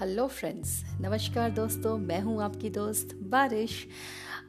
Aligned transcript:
Hello 0.00 0.26
friends 0.26 0.70
नमस्कार 1.00 1.50
दोस्तों 1.50 1.96
मैं 1.98 2.20
हूँ 2.20 2.42
आपकी 2.42 2.68
दोस्त 2.70 3.08
बारिश। 3.22 3.72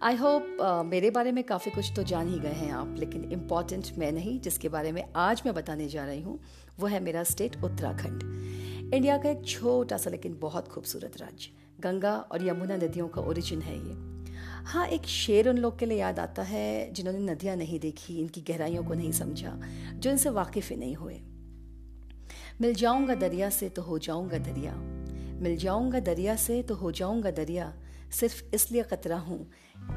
आई 0.02 0.16
होप 0.16 0.58
uh, 0.62 0.86
मेरे 0.86 1.10
बारे 1.10 1.32
में 1.32 1.44
काफ़ी 1.44 1.72
कुछ 1.72 1.92
तो 1.96 2.04
जान 2.04 2.28
ही 2.28 2.40
गए 2.40 2.52
हैं 2.52 2.72
आप 2.72 2.96
लेकिन 3.00 3.24
इंपॉर्टेंट 3.32 3.88
मैं 3.98 4.12
नहीं 4.12 4.40
जिसके 4.40 4.70
बारे 4.70 4.92
में 4.92 5.04
आज 5.16 5.42
मैं 5.46 5.54
बताने 5.56 5.88
जा 5.88 6.06
रही 6.06 6.22
हूँ 6.22 6.40
वो 6.80 6.88
है 6.88 7.00
मेरा 7.00 7.24
स्टेट 7.24 7.64
उत्तराखंड। 7.64 8.24
इंडिया 8.94 9.18
का 9.18 9.30
एक 9.30 9.46
छोटा 9.48 9.98
सा 9.98 10.10
लेकिन 10.10 10.38
बहुत 10.42 10.68
खूबसूरत 10.68 11.18
राज्य 11.22 11.52
गंगा 11.80 12.16
और 12.32 12.48
यमुना 12.48 12.76
नदियों 12.76 13.08
का 13.08 13.22
ओरिजिन 13.22 13.62
है 13.62 13.76
ये। 13.78 13.96
हाँ 14.66 14.88
एक 14.88 15.08
शेर 15.08 15.50
उन 15.50 15.58
लोग 15.58 15.78
के 15.80 15.86
लिए 15.86 15.98
याद 15.98 16.20
आता 16.20 16.44
है 16.44 16.94
जिन्होंने 16.94 17.34
नदियाँ 17.34 17.56
नहीं 17.56 17.80
देखी 17.80 18.20
इनकी 18.20 18.42
गहराइयों 18.42 18.84
को 18.84 18.94
नहीं 18.94 19.12
समझा 19.12 19.58
जो 19.94 20.12
इनसे 20.12 20.30
वाकिफ 20.30 20.70
ही 20.70 20.76
नहीं 20.76 20.96
हुए। 20.96 21.20
मिल 22.62 22.74
जाऊँगा 22.74 23.16
दरिया 23.16 23.50
से 23.50 23.70
तो 23.70 23.82
हो 23.82 24.00
जाऊँगा 24.00 24.38
दरिया। 24.38 25.01
मिल 25.42 25.58
जाऊँगा 25.58 26.00
दरिया 26.00 26.36
से 26.36 26.62
तो 26.64 26.76
हो 26.76 26.92
जाऊँगा 26.92 27.32
दरिया, 27.32 27.74
सिर्फ़ 28.12 28.44
इसलिए 28.56 28.84
कतरा 28.84 29.18
हूँ 29.18 29.50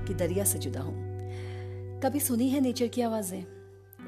कि 0.07 0.15
दरिया 0.15 0.45
से 0.45 0.59
जुदा 0.59 0.81
हूँ। 0.81 2.01
कभी 2.01 2.21
सुनी 2.21 2.49
है 2.49 2.61
नेचर 2.61 2.87
की 2.87 3.03
आवाज़ें? 3.03 3.45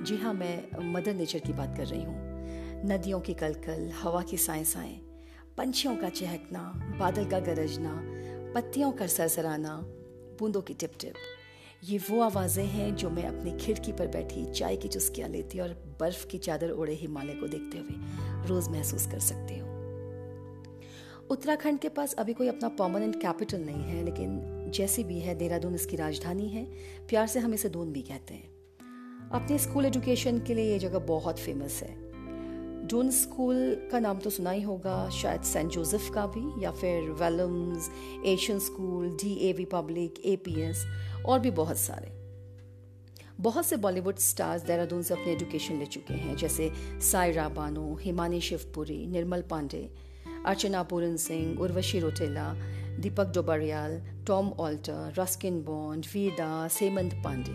जी 0.04 0.16
हाँ 0.16 0.32
मैं 0.34 0.92
मदर 0.92 1.14
नेचर 1.14 1.38
की 1.38 1.52
बात 1.52 1.76
कर 1.76 1.86
रही 1.86 2.02
हूँ। 2.02 2.84
नदियों 2.84 3.20
की 3.20 3.34
कलकल, 3.34 3.90
हवा 4.02 4.22
की 4.22 4.36
साए 4.36 4.64
साए 4.64 5.00
पंछियों 5.58 5.96
का 5.96 6.08
चहकना, 6.08 6.60
बादल 7.00 7.24
का 7.24 7.40
गरजना, 7.40 7.94
पत्तियों 8.54 8.92
का 8.92 9.06
सरसराना, 9.06 9.76
बूंदों 10.40 10.62
की 10.62 10.74
टिप 10.74 10.92
टिप 11.00 11.14
ये 11.84 11.98
वो 11.98 12.20
आवाज़ें 12.20 12.66
हैं 12.66 12.94
जो 12.96 13.10
मैं 13.10 13.24
अपनी 13.24 13.56
खिड़की 13.58 13.92
पर 13.92 14.06
बैठी 14.08 14.44
चाय 14.52 14.76
की 14.76 14.88
चुस्कियाँ 14.88 15.28
लेती 15.28 15.60
और 15.60 15.96
बर्फ़ 16.00 16.26
की 16.26 16.38
चादर 16.38 16.70
ओढ़े 16.70 16.94
हिमालय 16.94 17.34
को 17.34 17.48
देखते 17.48 17.78
हुए 17.78 18.48
रोज़ 18.48 18.70
महसूस 18.70 19.06
कर 19.06 19.18
सकती 19.20 19.58
हूँ। 19.58 19.75
उत्तराखंड 21.30 21.78
के 21.78 21.88
पास 21.88 22.12
अभी 22.12 22.32
कोई 22.32 22.48
अपना 22.48 22.68
परमानेंट 22.68 23.16
कैपिटल 23.16 23.60
नहीं 23.60 23.82
है, 23.82 24.04
लेकिन 24.04 24.70
जैसी 24.74 25.04
भी 25.04 25.18
है, 25.20 25.34
देहरादून 25.34 25.74
इसकी 25.74 25.96
राजधानी 25.96 26.48
है। 26.48 26.64
प्यार 27.08 27.26
से 27.26 27.40
हम 27.40 27.54
इसे 27.54 27.68
दून 27.68 27.92
भी 27.92 28.02
कहते 28.02 28.34
हैं। 28.34 28.48
अपने 29.30 29.58
स्कूल 29.58 29.86
एजुकेशन 29.86 30.38
के 30.38 30.54
लिए 30.54 30.72
ये 30.72 30.78
जगह 30.78 30.98
बहुत 30.98 31.38
फ़ेमस 31.38 31.82
है। 31.82 32.86
डून 32.86 33.10
स्कूल 33.10 33.88
का 33.92 33.98
नाम 33.98 34.18
तो 34.18 34.30
सुना 34.30 34.50
ही 34.50 34.62
होगा, 34.62 35.08
शायद 35.10 35.42
सेंट 35.42 35.70
जोसेफ 35.70 36.10
का 36.14 36.26
भी, 36.26 36.64
या 36.64 36.70
फिर 36.70 37.10
Welhams 37.10 37.90
Asian 38.26 38.58
school 38.58 39.10
D 39.10 39.34
A 39.48 39.52
V 39.52 39.64
public 39.64 40.20
A 40.24 40.36
P 40.36 40.60
S 40.60 40.84
और 41.26 41.40
भी 41.40 41.50
बहुत 41.50 41.78
सारे। 41.78 42.14
बहुत 43.40 43.66
से 43.66 43.76
बॉलीवुड 43.76 44.16
स्टार्स 44.16 44.62
देहरादून 44.62 45.02
से 45.02 45.14
अपनी 45.14 45.32
एजुकेशन 45.32 45.78
ले 45.78 45.86
चुके 45.86 46.14
हैं, 46.14 46.36
जैसे 46.36 46.72
Saira 47.00 47.48
Bano 47.48 47.98
Himani 48.00 48.40
Shivpuri, 48.40 49.06
Nirmal 49.06 49.42
Pandey 49.42 49.88
Archana 50.46 50.82
Puran 50.82 51.16
Singh, 51.16 51.58
Urvashi 51.60 51.98
Rautela, 52.00 52.52
Deepak 53.00 53.32
Dobriyal, 53.34 54.00
Tom 54.26 54.50
Alter, 54.60 55.12
Ruskin 55.18 55.62
bond 55.62 56.06
Vir Das 56.14 56.78
Hemant 56.82 57.14
Pandey. 57.24 57.52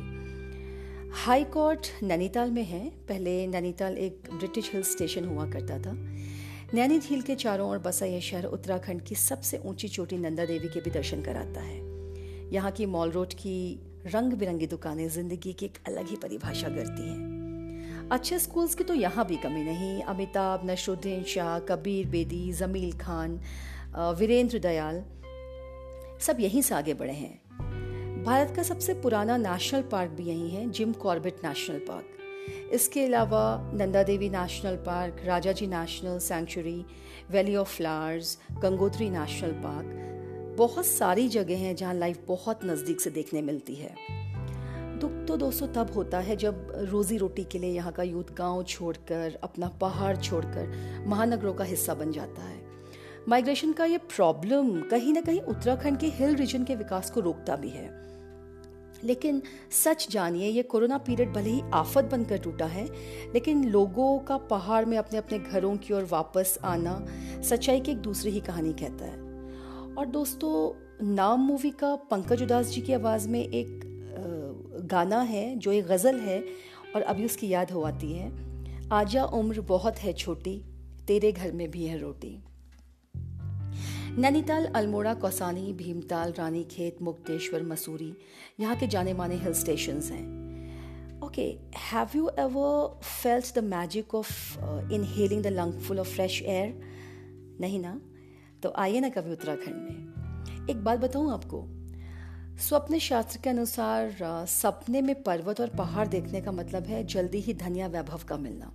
high 1.16 1.44
court 1.44 1.88
Nainital 2.04 2.52
में 2.52 2.64
है। 2.64 2.90
पहले 3.10 3.48
नैनीताल 3.48 3.98
एक 3.98 4.30
ब्रिटिश 4.34 4.72
हिल 4.74 4.84
स्टेशन 4.84 5.26
हुआ 5.26 5.50
करता 5.52 5.80
था। 5.80 5.94
नैनी 6.74 7.00
झील 7.00 7.22
के 7.22 7.36
चारों 7.36 7.70
ओर 7.70 7.78
बसा 7.78 8.06
यह 8.06 8.20
शहर 8.20 8.46
उत्तराखंड 8.46 9.02
की 9.02 9.16
सबसे 9.16 9.62
ऊँची 9.66 9.88
चोटी 9.88 10.18
नंदा 10.18 10.46
देवी 10.46 10.68
के 10.68 10.82
भी 10.82 10.92
दर्शन 10.92 11.22
कराता 11.22 11.62
है। 11.62 11.80
यहाँ 12.54 12.72
की 12.72 12.86
मॉल 12.86 13.12
रोड 13.12 13.34
की 13.34 13.58
रंग 14.06 14.34
बिरंगी 14.34 14.68
दुकानें 14.68 15.08
ज़िंदगी 15.10 15.54
की 15.54 15.66
एक 15.66 15.78
अलग 15.88 16.10
ही 16.10 16.16
परिभाषा 16.16 16.70
करती 16.70 17.10
हैं। 17.10 17.31
अच्छे 18.12 18.40
स्कूल्स 18.40 18.76
की 18.76 18.84
तो 18.84 18.94
यहाँ 18.94 19.26
भी 19.26 19.36
कमी 19.38 19.64
नहीं। 19.64 20.02
अमिताभ 20.04 20.70
नशरुद्दीन 20.70 21.24
शाह, 21.24 21.58
कबीर 21.60 22.08
बेदी, 22.08 22.52
जमील 22.54 22.92
खान 22.98 23.40
वीरेंद्र 24.20 24.60
दयाल, 24.60 25.04
सब 26.22 26.40
यहीं 26.40 26.62
से 26.62 26.76
आगे 26.76 26.94
बढ़े 26.94 27.14
हैं। 27.14 28.24
भारत 28.24 28.54
का 28.56 28.64
सबसे 28.64 28.94
पुराना 28.94 29.38
नेशनल 29.38 29.82
पार्क 29.82 30.12
भी 30.12 30.24
यहीं 30.24 30.50
है, 30.50 30.70
जिम 30.70 30.94
कॉर्बेट 30.94 31.46
नेशनल 31.46 31.80
पार्क 31.80 32.18
इसके 32.74 33.04
अलावा 33.06 33.72
Nanda 33.74 34.04
Devi 34.04 34.30
national 34.30 34.76
park 34.86 35.22
Rajaji 35.52 35.68
national 35.68 36.20
sanctuary 36.20 36.86
valley 37.32 37.56
of 37.56 37.76
flowers 37.78 38.38
Gangotri 38.62 39.10
national 39.10 39.52
park 39.64 40.56
बहुत 40.58 40.86
सारी 40.86 41.28
जगह 41.30 41.58
हैं 41.58 41.76
जहाँ 41.76 41.94
लाइफ 41.94 42.26
बहुत 42.28 42.66
नज़दीक 42.66 43.02
से 43.02 43.10
देखने 43.10 43.42
मिलती 43.42 43.76
है। 43.76 43.96
दुख 45.02 45.12
तो 45.28 45.38
दोस्तों 45.38 45.68
तब 45.68 45.92
होता 45.96 46.20
है 46.20 46.36
जब 46.36 46.68
रोजी 46.78 47.18
रोटी 47.18 47.44
के 47.44 47.60
लिए 47.60 47.70
यहाँ 47.70 47.92
का 47.92 48.04
यूथ 48.04 48.34
गाँव 48.34 48.64
छोड़कर, 48.64 49.40
अपना 49.44 49.68
पहाड़ 49.68 50.18
छोड़कर 50.18 51.04
महानगरों 51.08 51.54
का 51.54 51.64
हिस्सा 51.64 51.94
बन 51.94 52.12
जाता 52.12 52.42
है। 52.42 52.60
माइग्रेशन 53.30 53.74
का 53.74 53.86
ये 53.86 53.98
प्रॉब्लम 53.98 54.82
कहीं 54.82 55.14
ना 55.14 55.22
कहीं 55.22 55.42
उत्तराखंड 55.42 55.98
के 55.98 56.08
हिल 56.08 56.36
रीजन 56.36 56.64
के 56.64 56.76
विकास 56.76 57.12
को 57.12 57.20
रोकता 57.20 57.56
भी 57.56 57.70
है। 57.70 57.90
लेकिन 59.04 59.42
सच 59.72 60.08
जानिए, 60.12 60.48
ये 60.48 60.64
कोरोना 60.64 60.98
पीरियड 60.98 61.34
भले 61.34 61.50
ही 61.50 61.62
आफत 61.74 62.04
बनकर 62.04 62.38
टूटा 62.38 62.66
है, 62.66 62.86
लेकिन 63.34 63.64
लोगों 63.64 64.20
का 64.20 64.38
पहाड़ 64.38 64.86
में 64.86 64.98
अपने 64.98 65.18
अपने 65.18 65.40
घरों 65.40 65.78
की 65.78 65.94
ओर 65.94 66.04
वापस 66.04 66.58
आना 66.64 67.06
सच्चाई 67.42 67.80
की 67.80 67.92
एक 67.92 67.98
दूसरी 67.98 68.32
ही 68.32 68.40
कहानी 68.40 68.74
कहता 68.74 69.06
है। 69.06 69.20
और 69.98 70.06
दोस्तों, 70.06 70.56
नाम 71.08 71.40
मूवी 71.40 71.70
का 71.70 71.96
पंकज 71.96 72.44
उदास 72.44 72.66
जी 72.66 72.82
की 72.82 72.94
आवाज़ 72.94 73.30
में 73.30 73.40
एक 73.40 73.91
गाना 74.88 75.22
है, 75.22 75.56
जो 75.56 75.72
एक 75.72 75.86
गज़ल 75.86 76.20
है, 76.20 76.44
और 76.96 77.02
अभी 77.02 77.26
उसकी 77.26 77.48
याद 77.48 77.72
हो 77.72 77.82
आती 77.82 78.12
है। 78.14 78.32
आजा 78.94 79.24
उम्र 79.24 79.62
बहुत 79.62 79.98
है 79.98 80.14
छोटी, 80.14 80.66
तेरे 81.08 81.32
घर 81.32 81.52
में 81.52 81.72
भी 81.72 81.86
है 81.86 81.98
रोटी। 81.98 82.44
नैनीताल, 84.18 84.66
अल्मोड़ा, 84.66 85.14
कौसानी, 85.14 85.74
भीमताल, 85.74 86.34
रानीखेत, 86.38 87.02
मुक्तेश्वर, 87.02 87.64
मसूरी, 87.64 88.14
यहाँ 88.60 88.76
के 88.76 88.88
जाने 88.88 89.14
माने 89.14 89.36
हिल 89.36 89.54
स्टेशन 89.54 90.02
हैं 90.02 91.22
okay 91.24 91.44
have 91.78 92.08
you 92.16 92.30
ever 92.40 93.00
felt 93.04 93.60
the 93.60 93.64
magic 93.64 94.16
of 94.16 94.60
inhaling 94.94 95.44
the 95.44 95.48
lung 95.48 95.74
full 95.74 96.00
of 96.00 96.08
fresh 96.08 96.42
air 96.42 96.80
नहीं 97.62 97.80
ना? 97.80 98.00
तो 98.64 98.74
आइए 98.78 99.00
ना 99.00 99.10
कभी 99.10 99.32
उत्तराखंड 99.32 99.76
में। 99.76 100.68
एक 100.70 100.84
बात 100.84 101.00
बताऊँ 101.00 101.32
आपको 101.34 101.62
स्वप्न 102.62 102.98
शास्त्र 103.00 103.40
के 103.44 103.50
अनुसार 103.50 104.46
सपने 104.48 105.02
में 105.02 105.22
पर्वत 105.24 105.62
और 105.62 105.70
पहाड़ 105.70 106.08
देखने 106.08 106.42
का 106.42 106.52
मतलब 106.52 106.84
है 106.84 107.04
जल्दी 107.04 107.40
ही 107.40 107.54
धनिया 107.54 107.88
वैभव 107.88 108.22
का 108.30 108.38
मिलना। 108.38 108.72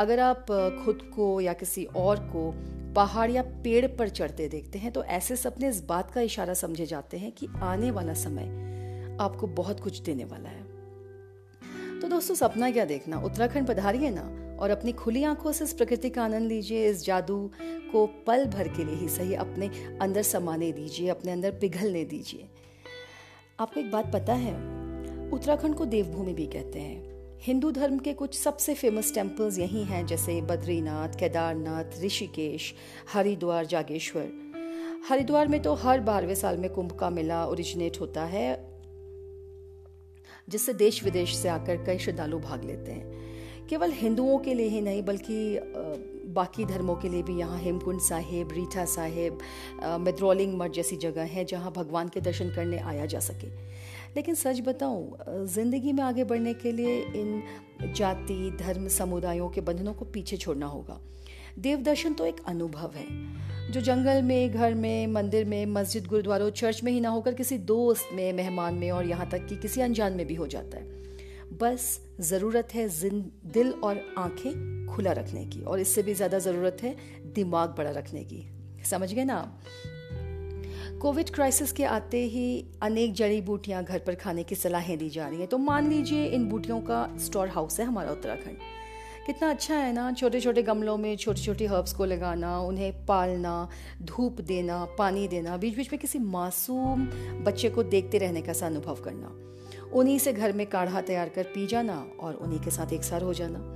अगर 0.00 0.20
आप 0.20 0.46
खुद 0.84 1.02
को 1.16 1.40
या 1.40 1.52
किसी 1.52 1.84
और 1.84 2.20
को 2.26 2.50
पहाड़ 2.94 3.30
या 3.30 3.42
पेड़ 3.64 3.86
पर 3.86 4.08
चढ़ते 4.08 4.48
देखते 4.48 4.78
हैं 4.78 4.92
तो 4.92 5.02
ऐसे 5.04 5.36
सपने 5.36 5.68
इस 5.68 5.84
बात 5.84 6.10
का 6.10 6.20
इशारा 6.20 6.54
समझे 6.54 6.86
जाते 6.86 7.18
हैं 7.18 7.32
कि 7.32 7.48
आने 7.62 7.90
वाला 7.90 8.14
समय 8.14 9.16
आपको 9.20 9.46
बहुत 9.46 9.80
कुछ 9.80 10.00
देने 10.00 10.24
वाला 10.24 10.48
है। 10.48 10.64
तो 12.00 12.08
दोस्तों, 12.08 12.34
सपना 12.34 12.70
क्या 12.70 12.84
देखना? 12.84 13.20
उत्तराखंड 13.20 13.66
पधारिए 13.66 14.10
ना? 14.10 14.56
और 14.60 14.70
अपनी 14.70 14.92
खुली 14.92 15.22
आँखों 15.24 15.52
से 15.52 15.64
इस 15.64 15.72
प्रकृति 15.72 16.10
का 16.10 16.24
आनंद 16.24 16.48
लीजिए, 16.48 16.88
इस 16.88 17.04
जादू 17.04 17.50
को 17.62 18.06
पल 18.26 18.44
भर 18.46 18.68
के 18.68 18.84
लिए 18.84 18.94
ही 18.94 19.08
सही 19.08 19.34
अपने 19.34 19.70
अंदर 20.02 20.22
समाने 20.22 20.70
दीजिए, 20.72 21.08
अपने 21.08 21.32
अंदर 21.32 21.50
पिघलने 21.50 22.04
दीजिए। 22.04 22.48
आपको 23.60 23.80
एक 23.80 23.90
बात 23.90 24.12
पता 24.12 24.32
है? 24.32 24.54
उत्तराखंड 25.30 25.74
को 25.74 25.84
देवभूमि 25.84 26.32
भी 26.32 26.46
कहते 26.46 26.78
हैं। 26.78 27.38
हिंदू 27.42 27.70
धर्म 27.70 27.98
के 27.98 28.12
कुछ 28.12 28.38
सबसे 28.38 28.74
फ़ेमस 28.74 29.14
टेम्पल्स 29.14 29.58
यही 29.58 29.82
हैं, 29.82 30.06
जैसे 30.06 30.40
बद्रीनाथ, 30.40 31.08
केदारनाथ, 31.08 31.84
ऋषिकेश, 32.04 32.74
हरिद्वार, 33.12 33.66
जागेश्वर। 33.66 34.28
हरिद्वार 35.08 35.48
में 35.48 35.62
तो 35.62 35.74
हर 35.74 36.00
बारहवें 36.00 36.34
साल 36.34 36.56
में 36.56 36.70
कुंभ 36.70 36.92
का 36.92 37.10
मेला 37.10 37.46
ओरिजिनेट 37.46 38.00
होता 38.00 38.24
है, 38.24 38.68
जिससे 40.48 40.72
देश 40.72 41.04
विदेश 41.04 41.36
से 41.36 41.48
आकर 41.48 41.76
कई 41.76 41.98
श्रद्धालु 41.98 42.38
भाग 42.38 42.64
लेते 42.64 42.92
हैं। 42.92 43.66
केवल 43.66 43.92
हिंदुओं 43.92 44.38
के 44.38 44.54
लिए 44.54 44.68
ही 44.68 44.80
नहीं, 44.80 45.02
बल्कि 45.02 45.58
बाकी 46.36 46.64
धर्मों 46.64 46.94
के 46.96 47.08
लिए 47.08 47.22
भी 47.22 47.36
यहाँ 47.36 47.58
हेमकुंड 47.58 48.00
साहिब, 48.02 48.52
रीठा 48.52 48.84
साहिब 48.86 49.38
मिद्रोलिंग 50.00 50.56
मठ 50.58 50.70
जैसी 50.72 50.96
जगह 50.98 51.24
है 51.32 51.44
जहाँ 51.46 51.72
भगवान 51.72 52.08
के 52.08 52.20
दर्शन 52.20 52.50
करने 52.50 52.78
आया 52.78 53.06
जा 53.06 53.20
सके। 53.20 53.48
लेकिन 54.16 54.34
सच 54.34 54.60
बताऊँ 54.66 55.46
ज़िंदगी 55.46 55.92
में 55.92 56.02
आगे 56.04 56.24
बढ़ने 56.24 56.54
के 56.54 56.72
लिए 56.72 56.98
इन 56.98 57.42
जाति, 57.94 58.50
धर्म, 58.60 58.88
समुदायों 58.90 59.48
के 59.48 59.60
बंधनों 59.60 59.94
को 59.94 60.04
पीछे 60.06 60.36
छोड़ना 60.36 60.66
होगा। 60.66 61.00
देव 61.58 61.82
दर्शन 61.82 62.12
तो 62.12 62.26
एक 62.26 62.40
अनुभव 62.48 62.92
है, 62.94 63.06
जो 63.72 63.80
जंगल 63.80 64.22
में, 64.22 64.52
घर 64.52 64.74
में, 64.74 65.06
मंदिर 65.06 65.44
में, 65.44 65.66
मस्जिद, 65.66 66.06
गुरुद्वारों, 66.06 66.50
चर्च 66.52 66.82
में 66.84 66.92
ही 66.92 67.00
ना 67.00 67.08
होकर 67.08 67.34
किसी 67.34 67.58
दोस्त 67.70 68.08
में, 68.12 68.32
मेहमान 68.32 68.74
में 68.74 68.90
और 68.90 69.06
यहाँ 69.06 69.28
तक 69.30 69.46
कि 69.46 69.56
किसी 69.56 69.80
अनजान 69.80 70.12
में 70.12 70.26
भी 70.26 70.34
हो 70.34 70.46
जाता 70.46 70.78
है। 70.78 71.04
बस 71.52 72.00
ज़रूरत 72.20 72.68
है 72.74 72.88
दिल 73.52 73.72
और 73.84 74.00
आँखें 74.18 74.86
खुला 74.86 75.12
रखने 75.12 75.44
की, 75.44 75.62
और 75.62 75.80
इससे 75.80 76.02
भी 76.02 76.14
ज़्यादा 76.14 76.38
ज़रूरत 76.38 76.76
है 76.82 76.94
दिमाग 77.34 77.74
बड़ा 77.78 77.90
रखने 77.90 78.24
की। 78.24 78.44
समझ 78.84 79.12
गए 79.12 79.24
ना? 79.24 79.34
आप 79.34 79.60
कोविड 81.02 81.30
क्राइसिस 81.30 81.72
के 81.72 81.84
आते 81.84 82.22
ही 82.24 82.64
अनेक 82.82 83.12
जड़ी 83.12 83.40
बूटियाँ 83.40 83.82
घर 83.84 83.98
पर 83.98 84.14
खाने 84.14 84.42
की 84.42 84.54
सलाहें 84.54 84.96
दी 84.98 85.08
जा 85.10 85.28
रही 85.28 85.38
हैं। 85.38 85.48
तो 85.48 85.58
मान 85.58 85.88
लीजिए 85.88 86.24
इन 86.26 86.48
बूटियों 86.48 86.80
का 86.80 87.08
स्टोर 87.18 87.48
हाउस 87.48 87.80
है 87.80 87.86
हमारा 87.86 88.10
उत्तराखंड। 88.10 88.58
कितना 89.26 89.50
अच्छा 89.50 89.74
है 89.74 89.92
ना 89.92 90.10
छोटे 90.12 90.40
छोटे 90.40 90.62
गमलों 90.62 90.96
में 90.96 91.16
छोटे 91.16 91.42
छोटे 91.42 91.66
हर्ब्स 91.66 91.92
को 91.92 92.04
लगाना, 92.04 92.58
उन्हें 92.60 93.06
पालना, 93.06 93.68
धूप 94.02 94.40
देना, 94.40 94.84
पानी 94.98 95.26
देना 95.28 95.56
बीच 95.56 95.76
बीच 95.76 95.92
में 95.92 95.98
किसी 96.00 96.18
मासूम 96.18 97.06
बच्चे 97.44 97.70
को 97.70 97.82
देखते 97.82 98.18
रहने 98.18 98.42
का 98.42 98.52
सा 98.52 98.66
अनुभव 98.66 99.02
करना। 99.04 99.32
उन्हीं 99.92 100.18
से 100.18 100.32
घर 100.32 100.52
में 100.52 100.66
काढ़ा 100.66 101.00
तैयार 101.00 101.28
कर 101.28 101.42
पी 101.42 101.66
जाना 101.66 102.06
और 102.20 102.34
उन्हीं 102.34 102.60
के 102.60 102.70
साथ 102.70 102.92
एक 102.92 103.04
सार 103.04 103.22
हो 103.22 103.34
जाना। 103.34 103.72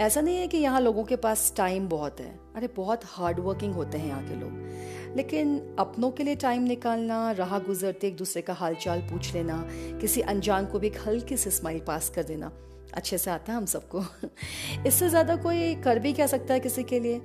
ऐसा 0.00 0.20
नहीं 0.20 0.36
है 0.36 0.48
कि 0.48 0.58
यहाँ 0.58 0.80
लोगों 0.80 1.04
के 1.04 1.16
पास 1.16 1.52
टाइम 1.56 1.88
बहुत 1.88 2.20
है। 2.20 2.40
अरे, 2.56 2.66
बहुत 2.66 3.00
हार्ड 3.04 3.38
वर्किंग 3.40 3.74
होते 3.74 3.98
हैं 3.98 4.08
यहाँ 4.08 4.28
के 4.28 4.34
लोग। 4.34 5.16
लेकिन 5.16 5.76
अपनों 5.78 6.10
के 6.10 6.24
लिए 6.24 6.36
टाइम 6.36 6.62
निकालना, 6.62 7.30
राह 7.30 7.58
गुजरते 7.58 8.06
एक 8.06 8.16
दूसरे 8.16 8.42
का 8.42 8.52
हालचाल 8.52 9.00
पूछ 9.00 9.34
लेना, 9.34 9.68
किसी 10.00 10.20
अनजान 10.20 10.66
को 10.66 10.78
भी 10.78 10.86
एक 10.86 10.96
हल्की 11.06 11.36
से 11.36 11.50
स्माइल 11.50 11.80
पास 11.80 12.10
कर 12.10 12.22
देना, 12.22 12.52
अच्छे 12.94 13.18
से 13.18 13.30
आता 13.30 13.52
है 13.52 13.58
हम 13.58 13.64
सबको। 13.64 14.04
इससे 14.86 15.08
ज़्यादा 15.08 15.36
कोई 15.36 15.74
कर 15.74 15.98
भी 15.98 16.12
क्या 16.12 16.26
सकता 16.26 16.54
है 16.54 16.60
किसी 16.60 16.82
के 16.82 17.00
लिए? 17.00 17.22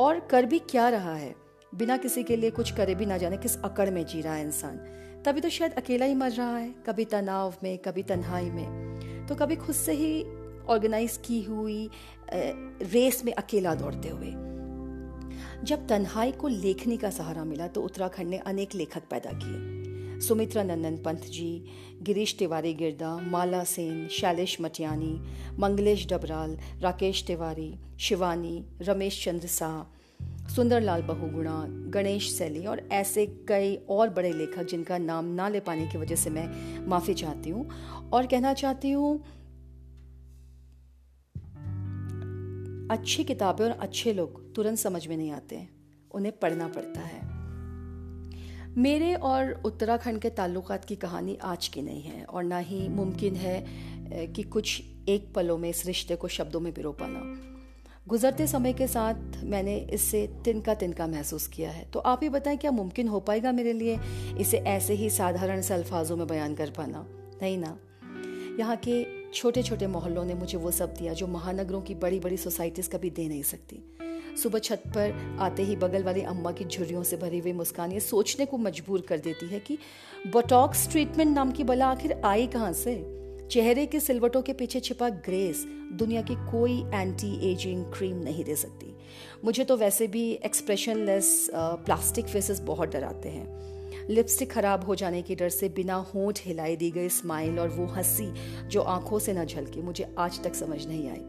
और 0.00 0.20
कर 0.20 0.46
भी 0.46 0.58
क्या 0.58 0.88
रहा 0.88 1.14
है? 1.14 1.34
बिना 1.74 1.96
किसी 1.96 2.22
के 2.22 2.36
लिए 2.36 2.50
कुछ 2.50 2.70
करे 2.70 2.94
भी 2.94 3.06
ना 3.06 3.18
जाने 3.18 3.36
किस 3.36 3.62
अकड़ 3.62 3.90
में 3.90 4.06
जी 4.06 4.20
रहा 4.20 4.34
है 4.34 4.44
इंसान। 4.44 4.76
तभी 5.26 5.40
तो 5.40 5.48
शायद 5.48 5.72
अकेला 5.72 6.06
ही 6.06 6.14
मर 6.14 6.30
रहा 6.30 6.56
है, 6.56 6.68
कभी 6.86 7.04
तनाव 7.04 7.54
में, 7.62 7.78
कभी 7.78 8.02
तन्हाई 8.02 8.50
में। 8.50 9.26
तो 9.28 9.34
कभी 9.34 9.56
खुद 9.56 9.74
से 9.74 9.92
ही 9.92 10.22
ऑर्गेनाइज 10.68 11.16
की 11.26 11.42
हुई 11.42 11.90
रेस 12.32 13.24
में 13.24 13.32
अकेला 13.32 13.74
दौड़ते 13.74 14.08
हुए। 14.08 14.30
जब 15.64 15.86
तन्हाई 15.88 16.32
को 16.32 16.48
लेखनी 16.48 16.96
का 16.96 17.10
सहारा 17.10 17.44
मिला 17.44 17.66
तो 17.68 17.82
उत्तराखंड 17.82 18.30
ने 18.30 18.38
अनेक 18.46 18.74
लेखक 18.74 19.08
पैदा 19.10 19.30
किए। 19.34 20.20
सुमित्रा 20.20 20.62
नंदन 20.62 20.96
पंत 20.96 21.24
जी, 21.26 21.64
गिरीश 22.02 22.36
तिवारी 22.38 22.74
गिरदा, 22.74 23.16
माला 23.24 23.64
सेन, 23.64 24.06
शैलेश 24.08 24.56
मटियानी, 24.60 25.14
मंगलेश 25.58 26.06
डबराल, 26.08 26.56
राकेश 26.80 27.24
तिवारी, 27.26 27.72
शिवानी, 28.00 28.64
रमेश 28.82 29.24
चंद्र 29.24 29.48
शाह 29.48 29.95
सुंदरलाल 30.54 31.02
बहुगुणा, 31.02 31.64
गणेश 31.90 32.30
सैली 32.32 32.64
और 32.66 32.80
ऐसे 32.92 33.26
कई 33.48 33.74
और 33.88 34.10
बड़े 34.10 34.32
लेखक 34.32 34.64
जिनका 34.64 34.98
नाम 34.98 35.24
ना 35.24 35.48
ले 35.48 35.60
पाने 35.60 35.86
की 35.86 35.98
वजह 35.98 36.16
से 36.16 36.30
मैं 36.30 36.86
माफ़ी 36.88 37.14
चाहती 37.14 37.50
हूँ। 37.50 37.68
और 38.12 38.26
कहना 38.26 38.52
चाहती 38.54 38.90
हूँ, 38.90 39.18
अच्छी 42.90 43.24
किताबें 43.24 43.64
और 43.64 43.70
अच्छे 43.70 44.12
लोग 44.12 44.54
तुरंत 44.54 44.78
समझ 44.78 45.06
में 45.06 45.16
नहीं 45.16 45.30
आते 45.30 45.68
उन्हें 46.10 46.38
पढ़ना 46.38 46.68
पड़ता 46.68 47.00
है। 47.00 47.24
मेरे 48.78 49.14
और 49.14 49.52
उत्तराखंड 49.64 50.20
के 50.20 50.30
ताल्लुकात 50.30 50.84
की 50.84 50.96
कहानी 50.96 51.36
आज 51.44 51.68
की 51.68 51.82
नहीं 51.82 52.02
है 52.02 52.24
और 52.24 52.44
ना 52.44 52.58
ही 52.58 52.88
मुमकिन 52.88 53.36
है 53.36 54.26
कि 54.26 54.42
कुछ 54.42 54.82
एक 55.08 55.32
पलों 55.34 55.58
में 55.58 55.68
इस 55.70 55.84
रिश्ते 55.86 56.16
को 56.16 56.28
शब्दों 56.28 56.60
में 56.60 56.72
पिरो 56.72 56.92
पाना। 56.92 57.20
गुजरते 58.08 58.46
समय 58.46 58.72
के 58.72 58.86
साथ 58.86 59.14
मैंने 59.44 59.76
इससे 59.76 60.30
तिनका 60.44 60.74
तिनका 60.74 61.06
महसूस 61.06 61.46
किया 61.46 61.70
है। 61.70 61.84
तो 61.84 61.98
आप 61.98 62.20
ही 62.22 62.28
बताएँ, 62.28 62.56
क्या 62.56 62.70
मुमकिन 62.70 63.08
हो 63.08 63.20
पाएगा 63.20 63.52
मेरे 63.52 63.72
लिए 63.72 63.98
इसे 64.40 64.58
ऐसे 64.58 64.94
ही 64.94 65.10
साधारण 65.10 65.60
से 65.60 65.74
अल्फाजों 65.74 66.16
में 66.16 66.26
बयान 66.26 66.54
कर 66.54 66.70
पाना? 66.70 67.06
नहीं 67.42 67.58
ना। 67.58 67.78
यहाँ 68.58 68.76
के 68.76 69.04
छोटे 69.32 69.62
छोटे 69.62 69.86
मोहल्लों 69.86 70.24
ने 70.24 70.34
मुझे 70.34 70.58
वो 70.58 70.70
सब 70.70 70.94
दिया 70.94 71.12
जो 71.12 71.26
महानगरों 71.26 71.80
की 71.80 71.94
बड़ी 71.94 72.20
बड़ी 72.20 72.36
सोसाइटीज़ 72.36 72.90
कभी 72.90 73.10
दे 73.10 73.28
नहीं 73.28 73.42
सकती। 73.42 73.82
सुबह 74.42 74.58
छत 74.58 74.82
पर 74.86 75.36
आते 75.40 75.62
ही 75.62 75.76
बगल 75.76 76.02
वाली 76.02 76.22
अम्मा 76.22 76.52
की 76.52 76.64
झुर्रियों 76.64 77.02
से 77.02 77.16
भरी 77.16 77.38
हुई 77.38 77.52
मुस्कान 77.52 77.92
ये 77.92 78.00
सोचने 78.00 78.46
को 78.46 78.58
मजबूर 78.58 79.00
कर 79.00 79.18
देती 79.18 79.46
है 79.46 79.60
कि 79.60 79.78
बोटॉक्स 80.26 80.90
ट्रीटमेंट 80.90 81.34
नाम 81.34 81.52
की 81.52 81.64
बला 81.64 81.86
आखिर 81.86 82.20
आई 82.24 82.46
कहाँ 82.46 82.72
से? 82.72 83.25
चेहरे 83.50 83.86
के 83.86 84.00
सिलवटों 84.00 84.42
के 84.42 84.52
पीछे 84.52 84.80
छिपा 84.80 85.08
ग्रेस 85.08 85.64
दुनिया 85.92 86.22
की 86.22 86.34
कोई 86.34 86.78
एंटी 86.94 87.52
एजिंग 87.52 87.84
क्रीम 87.84 88.16
नहीं 88.16 88.44
दे 88.44 88.56
सकती। 88.56 88.94
मुझे 89.44 89.64
तो 89.64 89.76
वैसे 89.76 90.06
भी 90.06 90.30
एक्सप्रेशनलेस 90.44 91.50
प्लास्टिक 91.54 92.26
फेसेस 92.26 92.60
बहुत 92.60 92.92
डराते 92.92 93.28
हैं। 93.28 94.08
लिपस्टिक 94.10 94.50
खराब 94.52 94.84
हो 94.84 94.94
जाने 94.94 95.22
के 95.22 95.34
डर 95.34 95.48
से 95.48 95.68
बिना 95.68 95.94
होंठ 95.94 96.40
हिलाए 96.44 96.74
दी 96.76 96.90
गई 96.90 97.08
स्माइल 97.08 97.58
और 97.58 97.68
वो 97.68 97.86
हँसी 97.86 98.26
जो 98.68 98.80
आँखों 98.80 99.18
से 99.18 99.32
न 99.32 99.44
झलके, 99.44 99.82
मुझे 99.82 100.14
आज 100.18 100.42
तक 100.44 100.54
समझ 100.54 100.86
नहीं 100.86 101.08
आई। 101.10 101.22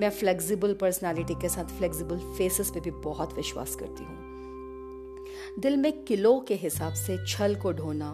मैं 0.00 0.10
फ्लेक्सिबल 0.10 0.74
पर्सनालिटी 0.74 1.34
के 1.34 1.48
साथ 1.48 1.76
फ्लेक्सिबल 1.78 2.18
फेसेस 2.38 2.70
पे 2.70 2.80
भी 2.80 2.90
बहुत 2.90 3.34
विश्वास 3.34 3.74
करती 3.74 4.04
हूँ। 4.04 4.18
दिल 5.60 5.76
में 5.76 5.92
किलो 6.04 6.38
के 6.48 6.54
हिसाब 6.54 6.94
से 6.94 7.16
छल 7.26 7.54
को 7.54 7.72
ढोना 7.72 8.10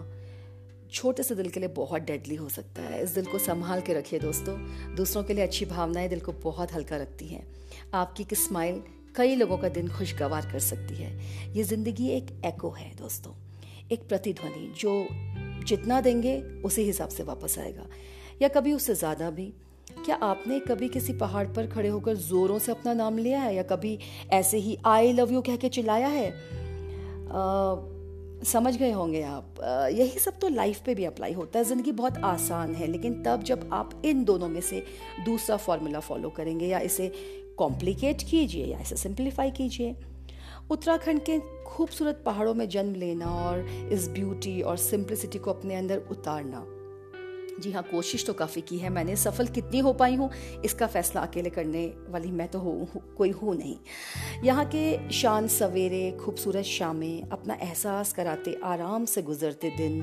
छोटे 0.93 1.23
से 1.23 1.35
दिल 1.35 1.51
के 1.51 1.61
लिए 1.61 1.69
बहुत 1.69 2.03
डेडली 2.03 2.35
हो 2.35 2.49
सकता 2.49 2.83
है। 2.83 3.03
इस 3.03 3.11
दिल 3.11 3.25
को 3.25 3.39
संभाल 3.39 3.81
के 3.81 3.95
रखिए 3.95 4.19
दोस्तों। 4.19 4.57
दूसरों 4.95 5.25
के 5.25 5.35
लिए 5.35 5.45
अच्छी 5.45 5.65
भावनाएँ 5.65 6.09
दिल 6.09 6.21
को 6.21 6.33
बहुत 6.33 6.73
हल्का 6.73 6.97
रखती 6.97 7.27
हैं। 7.27 7.47
आपकी 7.95 8.23
एक 8.23 8.35
स्माइल 8.35 8.83
कई 9.17 9.35
लोगों 9.35 9.59
का 9.59 9.69
दिन 9.69 9.89
खुशगवार 9.89 10.53
कर 10.53 10.59
सकती 10.59 10.95
है। 10.95 11.21
ये 11.55 11.63
ज़िंदगी 11.63 12.09
एक 12.09 12.27
एको 12.45 12.71
है 12.71 12.95
दोस्तों। 12.97 13.33
एक 13.93 14.09
प्रतिध्वनि 14.09 14.75
जो 14.81 15.09
जितना 15.65 16.01
देंगे 16.01 16.41
उसी 16.41 16.83
हिसाब 16.83 17.09
से 17.09 17.23
वापस 17.23 17.59
आएगा। 17.59 17.87
या 18.43 18.49
कभी 18.49 18.73
उससे 18.73 18.95
ज़्यादा 18.95 19.31
भी। 19.31 19.53
क्या 20.05 20.17
आपने 20.17 20.61
कभी 20.61 20.89
किसी 20.89 21.13
पहाड़ 21.13 21.47
पर 21.47 21.67
खड़े 21.67 21.89
होकर 21.89 22.17
जोरों 22.17 22.59
से 22.59 22.73
अपना 22.73 22.93
नाम 22.93 23.19
लिया 23.19 23.41
है? 23.41 23.55
या 23.55 23.63
कभी 23.63 23.99
ऐसे 24.31 24.59
ही 24.59 24.79
आई 24.87 25.13
लव 25.13 25.33
यू 25.33 25.41
कह 25.41 25.57
के 25.57 25.69
चिल्लाया 25.69 26.09
है? 26.09 26.31
आ, 26.31 27.96
समझ 28.47 28.77
गए 28.77 28.91
होंगे 28.93 29.23
आप। 29.23 29.55
यही 29.93 30.19
सब 30.19 30.39
तो 30.39 30.49
लाइफ 30.49 30.81
पे 30.87 30.95
भी 30.95 31.05
अप्लाई 31.05 31.33
होता 31.33 31.59
है। 31.59 31.65
ज़िंदगी 31.65 31.93
बहुत 31.93 32.19
आसान 32.25 32.75
है, 32.75 32.87
लेकिन 32.87 33.23
तब 33.23 33.43
जब 33.43 33.69
आप 33.73 34.03
इन 34.05 34.25
दोनों 34.25 34.49
में 34.49 34.61
से 34.61 34.83
दूसरा 35.25 35.57
फॉर्मूला 35.57 36.01
फॉलो 36.01 36.31
करेंगे 36.31 36.67
या 36.67 36.79
इसे 36.81 37.13
कॉम्प्लिकेट 37.59 38.23
कीजिए 38.23 38.67
या 38.67 38.81
इसे 38.81 38.97
सिंप्लीफाई 38.97 39.51
कीजिए। 39.51 39.95
उत्तराखंड 40.71 41.21
के 41.21 41.39
खूबसूरत 41.67 42.23
पहाड़ों 42.27 42.55
में 42.55 42.69
जन्म 42.69 42.95
लेना 42.95 43.27
और 43.27 43.67
इस 43.93 44.09
ब्यूटी 44.09 44.61
और 44.63 44.77
सिंप्लिसिटी 44.77 45.39
को 45.39 45.51
अपने 45.51 45.75
अंदर 45.75 46.03
उतारना। 46.11 46.65
जी 47.61 47.71
हाँ 47.73 47.83
कोशिश 47.83 48.25
तो 48.27 48.33
काफ़ी 48.33 48.61
की 48.61 48.79
है 48.79 48.89
मैंने। 48.91 49.15
सफल 49.17 49.47
कितनी 49.47 49.79
हो 49.79 49.93
पाई 49.93 50.15
हूँ, 50.15 50.31
इसका 50.65 50.87
फैसला 50.87 51.21
अकेले 51.21 51.51
करने 51.51 51.87
वाली 52.09 52.31
मैं 52.31 52.49
तो 52.49 52.59
हूँ 52.59 53.15
कोई 53.17 53.31
हूँ 53.31 53.55
नहीं। 53.57 53.77
यहाँ 54.45 54.65
के 54.65 55.11
शान 55.11 55.47
सवेरे, 55.49 56.11
खूबसूरत 56.21 56.65
शामें 56.65 57.29
अपना 57.29 57.55
एहसास 57.55 58.13
कराते, 58.13 58.57
आराम 58.65 59.05
से 59.05 59.23
गुजरते 59.23 59.71
दिन, 59.71 60.03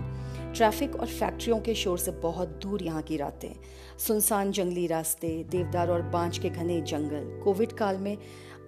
ट्रैफ़िक 0.55 0.95
और 0.95 1.07
फैक्ट्रियों 1.07 1.59
के 1.59 1.75
शोर 1.75 1.97
से 1.97 2.11
बहुत 2.11 2.59
दूर 2.63 2.83
यहाँ 2.83 3.01
की 3.01 3.17
रातें। 3.17 3.53
सुनसान 3.97 4.51
जंगली 4.51 4.87
रास्ते, 4.87 5.43
देवदार 5.51 5.91
और 5.91 6.01
बांझ 6.01 6.37
के 6.37 6.49
घने 6.49 6.81
जंगल, 6.81 7.41
कोविड 7.43 7.71
काल 7.71 7.97
में 7.97 8.17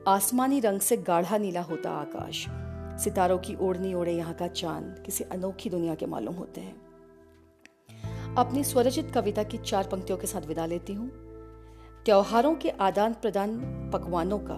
आसमानी 0.07 0.59
रंग 0.59 0.79
से 0.79 0.97
गाढ़ा 0.97 1.37
नीला 1.37 1.61
होता 1.61 1.91
आकाश। 1.91 2.45
सितारों 3.03 3.37
की 3.37 3.55
ओढ़नी 3.55 3.93
ओढ़े 3.93 4.11
यहाँ 4.11 4.33
का 4.33 4.47
चाँद, 4.47 5.03
किसी 5.05 5.23
अनोखी 5.23 5.69
दुनिया 5.69 5.95
के 5.95 6.05
मालूम 6.05 6.35
होते 6.35 6.61
हैं। 6.61 6.84
अपनी 8.37 8.63
स्वरचित 8.63 9.11
कविता 9.11 9.43
की 9.43 9.57
चार 9.57 9.87
पंक्तियों 9.87 10.17
के 10.17 10.27
साथ 10.27 10.41
विदा 10.41 10.65
लेती 10.65 10.93
हूँ। 10.93 11.09
त्योहारों 12.05 12.55
के 12.55 12.69
आदान 12.69 13.13
प्रदान 13.13 13.59
पकवानों 13.93 14.39
का, 14.39 14.57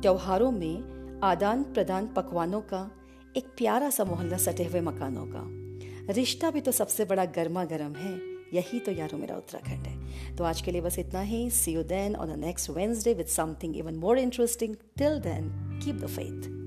त्योहारों 0.00 0.50
में 0.50 1.20
आदान 1.24 1.62
प्रदान 1.62 2.06
पकवानों 2.06 2.60
का, 2.60 2.90
एक 3.36 3.44
प्यारा 3.46 3.90
सा 3.90 4.04
मोहल्ला 4.04 4.36
सटे 4.36 4.64
हुए 4.64 4.80
मकानों 4.80 5.26
का। 5.26 6.12
रिश्ता 6.12 6.50
भी 6.50 6.60
तो 6.60 6.72
सबसे 6.72 7.04
बड़ा 7.04 7.24
गर्मा 7.24 7.64
गर्म 7.64 7.94
है, 7.94 8.12
यही 8.54 8.80
तो 8.80 8.92
यारो 8.92 9.18
मेरा 9.18 9.36
उत्तराखंड 9.36 9.86
है। 9.86 10.36
तो 10.36 10.44
आज 10.44 10.60
के 10.60 10.70
लिए 10.70 10.80
बस 10.80 10.98
इतना 10.98 11.20
ही 11.20 11.50
see 11.50 11.72
you 11.72 11.82
then 11.82 12.16
on 12.16 12.32
the 12.32 12.38
next 12.38 12.70
Wednesday 12.70 13.14
with 13.14 13.26
something 13.26 13.76
even 13.76 13.94
more 13.94 14.18
interesting 14.18 14.74
till 14.74 15.18
then 15.18 15.48
keep 15.84 15.94
the 15.94 16.06
faith 16.06 16.61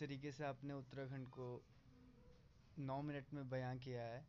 तरीके 0.00 0.30
से 0.32 0.44
आपने 0.44 0.74
उत्तराखंड 0.74 1.28
को 1.36 1.48
नौ 2.90 3.00
मिनट 3.02 3.32
में 3.34 3.48
बयां 3.50 3.76
किया 3.78 4.02
है 4.02 4.24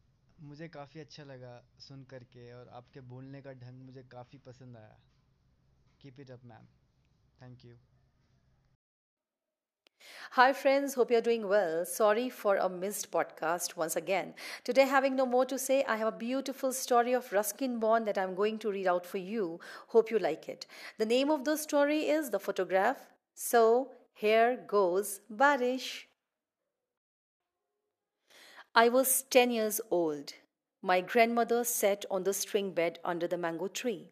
मुझे 0.49 0.67
काफ़ी 0.69 0.99
अच्छा 0.99 1.23
लगा 1.23 1.53
सुन 1.87 2.03
करके 2.11 2.51
और 2.53 2.69
आपके 2.79 3.01
बोलने 3.13 3.41
का 3.41 3.53
ढंग 3.63 3.85
मुझे 3.85 4.03
काफ़ी 4.11 4.37
पसंद 4.45 4.77
आया 4.77 4.97
keep 6.01 6.19
it 6.19 6.31
up 6.31 6.45
ma'am 6.53 6.67
thank 7.41 7.65
you 7.65 7.75
Hi, 10.31 10.45
friends. 10.53 10.93
Hope 10.95 11.11
you're 11.11 11.21
doing 11.21 11.47
well. 11.47 11.85
Sorry 11.85 12.29
for 12.29 12.51
a 12.57 12.67
missed 12.69 13.09
podcast 13.11 13.75
once 13.81 13.95
again. 13.95 14.33
Today, 14.63 14.85
having 14.85 15.15
no 15.15 15.25
more 15.25 15.45
to 15.45 15.57
say, 15.57 15.77
I 15.93 15.95
have 16.01 16.09
a 16.09 16.17
beautiful 16.17 16.73
story 16.73 17.13
of 17.13 17.31
Ruskin 17.31 17.79
Bond 17.79 18.07
that 18.07 18.17
I'm 18.17 18.35
going 18.35 18.59
to 18.65 18.71
read 18.71 18.87
out 18.87 19.05
for 19.05 19.17
you. 19.17 19.59
Hope 19.87 20.11
you 20.11 20.19
like 20.19 20.49
it. 20.49 20.67
The 20.97 21.05
name 21.05 21.31
of 21.31 21.45
the 21.45 21.55
story 21.57 21.99
is 22.17 22.29
The 22.29 22.39
Photograph. 22.39 23.05
So, 23.33 23.63
here 24.15 24.57
goes 24.65 25.19
Barish. 25.29 26.05
I 28.73 28.87
was 28.87 29.23
10 29.23 29.51
years 29.51 29.81
old. 29.91 30.33
My 30.81 31.01
grandmother 31.01 31.65
sat 31.65 32.05
on 32.09 32.23
the 32.23 32.33
string 32.33 32.71
bed 32.71 32.97
under 33.03 33.27
the 33.27 33.37
mango 33.37 33.67
tree. 33.67 34.11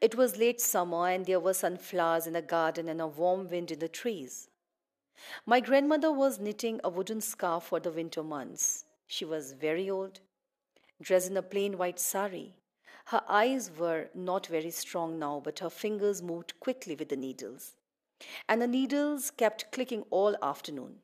It 0.00 0.14
was 0.14 0.38
late 0.38 0.58
summer 0.58 1.08
and 1.08 1.26
there 1.26 1.38
were 1.38 1.52
sunflowers 1.52 2.26
in 2.26 2.32
the 2.32 2.40
garden 2.40 2.88
and 2.88 3.02
a 3.02 3.06
warm 3.06 3.50
wind 3.50 3.70
in 3.70 3.78
the 3.78 3.88
trees. 3.88 4.48
My 5.44 5.60
grandmother 5.60 6.10
was 6.10 6.40
knitting 6.40 6.80
a 6.82 6.88
wooden 6.88 7.20
scarf 7.20 7.64
for 7.64 7.80
the 7.80 7.92
winter 7.92 8.22
months. 8.22 8.86
She 9.06 9.26
was 9.26 9.52
very 9.52 9.90
old, 9.90 10.20
dressed 11.02 11.30
in 11.30 11.36
a 11.36 11.42
plain 11.42 11.76
white 11.76 12.00
sari. 12.00 12.54
Her 13.06 13.22
eyes 13.28 13.70
were 13.70 14.08
not 14.14 14.46
very 14.46 14.70
strong 14.70 15.18
now, 15.18 15.42
but 15.44 15.58
her 15.58 15.70
fingers 15.70 16.22
moved 16.22 16.58
quickly 16.58 16.94
with 16.94 17.10
the 17.10 17.16
needles. 17.16 17.77
And 18.48 18.60
the 18.60 18.66
needles 18.66 19.30
kept 19.30 19.70
clicking 19.72 20.04
all 20.10 20.36
afternoon. 20.42 20.96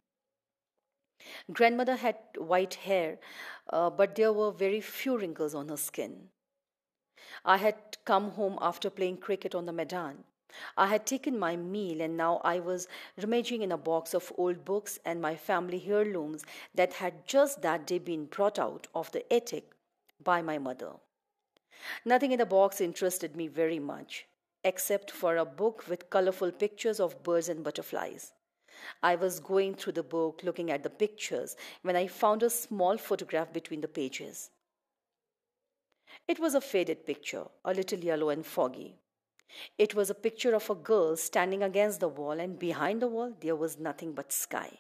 Grandmother 1.52 1.96
had 1.96 2.16
white 2.36 2.74
hair, 2.74 3.18
uh, 3.70 3.90
but 3.90 4.14
there 4.14 4.32
were 4.32 4.50
very 4.50 4.80
few 4.80 5.16
wrinkles 5.16 5.54
on 5.54 5.68
her 5.68 5.76
skin. 5.76 6.28
I 7.44 7.56
had 7.58 7.98
come 8.04 8.30
home 8.32 8.58
after 8.60 8.90
playing 8.90 9.18
cricket 9.18 9.54
on 9.54 9.66
the 9.66 9.72
Medan. 9.72 10.24
I 10.76 10.86
had 10.86 11.06
taken 11.06 11.38
my 11.38 11.56
meal 11.56 12.00
and 12.00 12.16
now 12.16 12.40
I 12.44 12.60
was 12.60 12.86
rummaging 13.20 13.62
in 13.62 13.72
a 13.72 13.76
box 13.76 14.14
of 14.14 14.32
old 14.36 14.64
books 14.64 14.98
and 15.04 15.20
my 15.20 15.34
family 15.34 15.84
heirlooms 15.86 16.44
that 16.74 16.94
had 16.94 17.26
just 17.26 17.62
that 17.62 17.86
day 17.86 17.98
been 17.98 18.26
brought 18.26 18.58
out 18.58 18.86
of 18.94 19.10
the 19.12 19.32
attic 19.32 19.72
by 20.22 20.42
my 20.42 20.58
mother. 20.58 20.92
Nothing 22.04 22.32
in 22.32 22.38
the 22.38 22.46
box 22.46 22.80
interested 22.80 23.34
me 23.34 23.48
very 23.48 23.78
much, 23.78 24.26
except 24.64 25.10
for 25.10 25.36
a 25.36 25.44
book 25.44 25.86
with 25.88 26.10
colorful 26.10 26.50
pictures 26.50 26.98
of 27.00 27.22
birds 27.22 27.48
and 27.48 27.62
butterflies. 27.62 28.32
I 29.02 29.14
was 29.14 29.40
going 29.40 29.74
through 29.74 29.92
the 29.92 30.02
book 30.02 30.40
looking 30.42 30.70
at 30.70 30.82
the 30.82 30.90
pictures 30.90 31.56
when 31.82 31.96
I 31.96 32.06
found 32.06 32.42
a 32.42 32.50
small 32.50 32.96
photograph 32.96 33.52
between 33.52 33.80
the 33.80 33.88
pages. 33.88 34.50
It 36.26 36.38
was 36.40 36.54
a 36.54 36.60
faded 36.60 37.06
picture, 37.06 37.44
a 37.64 37.74
little 37.74 37.98
yellow 37.98 38.30
and 38.30 38.44
foggy. 38.44 38.96
It 39.78 39.94
was 39.94 40.10
a 40.10 40.14
picture 40.14 40.54
of 40.54 40.68
a 40.70 40.74
girl 40.74 41.16
standing 41.16 41.62
against 41.62 42.00
the 42.00 42.08
wall, 42.08 42.32
and 42.32 42.58
behind 42.58 43.02
the 43.02 43.08
wall 43.08 43.32
there 43.40 43.56
was 43.56 43.78
nothing 43.78 44.12
but 44.12 44.32
sky. 44.32 44.78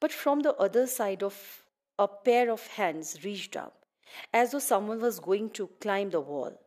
But 0.00 0.12
from 0.12 0.40
the 0.40 0.54
other 0.54 0.86
side 0.86 1.22
of 1.22 1.64
a 1.98 2.08
pair 2.08 2.50
of 2.50 2.66
hands 2.66 3.24
reached 3.24 3.56
up, 3.56 3.84
as 4.32 4.50
though 4.52 4.58
someone 4.58 5.00
was 5.00 5.20
going 5.20 5.50
to 5.50 5.68
climb 5.80 6.10
the 6.10 6.20
wall. 6.20 6.58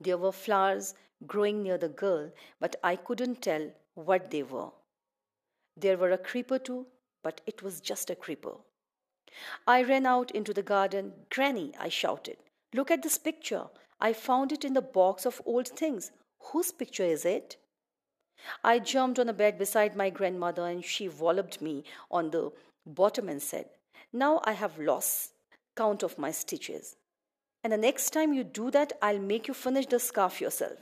There 0.00 0.18
were 0.18 0.32
flowers 0.32 0.94
growing 1.26 1.62
near 1.62 1.78
the 1.78 1.88
girl, 1.88 2.30
but 2.60 2.76
I 2.82 2.96
couldn't 2.96 3.42
tell 3.42 3.70
what 3.94 4.30
they 4.30 4.42
were. 4.42 4.70
There 5.76 5.96
were 5.96 6.10
a 6.10 6.18
creeper 6.18 6.58
too, 6.58 6.86
but 7.22 7.40
it 7.46 7.62
was 7.62 7.80
just 7.80 8.10
a 8.10 8.14
creeper. 8.14 8.54
I 9.66 9.82
ran 9.82 10.06
out 10.06 10.30
into 10.30 10.54
the 10.54 10.62
garden. 10.62 11.12
Granny, 11.30 11.72
I 11.78 11.88
shouted, 11.88 12.36
look 12.72 12.90
at 12.90 13.02
this 13.02 13.18
picture. 13.18 13.66
I 14.00 14.12
found 14.12 14.52
it 14.52 14.64
in 14.64 14.74
the 14.74 14.82
box 14.82 15.26
of 15.26 15.40
old 15.44 15.68
things. 15.68 16.12
Whose 16.38 16.72
picture 16.72 17.04
is 17.04 17.24
it? 17.24 17.56
I 18.62 18.78
jumped 18.78 19.18
on 19.18 19.28
a 19.28 19.32
bed 19.32 19.58
beside 19.58 19.96
my 19.96 20.10
grandmother 20.10 20.66
and 20.66 20.84
she 20.84 21.08
walloped 21.08 21.60
me 21.62 21.84
on 22.10 22.30
the 22.30 22.52
bottom 22.84 23.28
and 23.28 23.42
said, 23.42 23.70
Now 24.12 24.40
I 24.44 24.52
have 24.52 24.78
lost 24.78 25.32
count 25.74 26.02
of 26.02 26.18
my 26.18 26.30
stitches. 26.30 26.96
And 27.66 27.72
the 27.72 27.78
next 27.78 28.10
time 28.10 28.32
you 28.32 28.44
do 28.44 28.70
that, 28.70 28.92
I'll 29.02 29.18
make 29.18 29.48
you 29.48 29.52
finish 29.52 29.86
the 29.86 29.98
scarf 29.98 30.40
yourself. 30.40 30.78